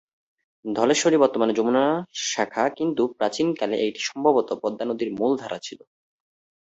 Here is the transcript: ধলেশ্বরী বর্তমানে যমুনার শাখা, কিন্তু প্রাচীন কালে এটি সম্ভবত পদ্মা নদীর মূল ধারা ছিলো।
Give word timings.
ধলেশ্বরী 0.65 1.17
বর্তমানে 1.17 1.53
যমুনার 1.53 1.91
শাখা, 2.31 2.65
কিন্তু 2.69 3.03
প্রাচীন 3.17 3.47
কালে 3.55 3.75
এটি 3.87 4.01
সম্ভবত 4.01 4.49
পদ্মা 4.63 4.85
নদীর 4.85 5.09
মূল 5.13 5.31
ধারা 5.37 5.59
ছিলো। 5.63 5.83